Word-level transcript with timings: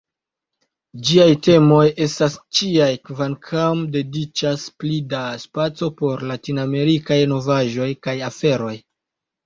Ĝiaj 1.09 1.27
temoj 1.47 1.83
estas 2.05 2.37
ĉiaj 2.61 2.89
kvankam 3.11 3.85
dediĉas 3.99 4.67
pli 4.83 5.01
da 5.15 5.23
spaco 5.47 5.95
por 6.03 6.27
latinamerikaj 6.35 7.23
novaĵoj 7.37 7.97
kaj 8.07 8.21
aferoj. 8.35 8.79